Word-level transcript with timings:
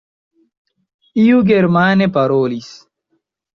Iu 1.25 1.43
germane 1.53 2.11
parolis. 2.19 2.75